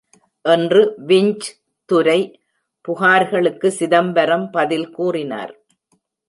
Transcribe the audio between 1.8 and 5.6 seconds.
துரை புகார்களுக்கு சிதம்பரம் பதில் கூறினார்.